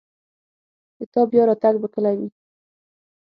د 0.97 0.99
تا 1.13 1.21
بیا 1.31 1.43
راتګ 1.49 1.75
به 1.81 1.87
کله 1.95 2.11
وي 2.17 2.27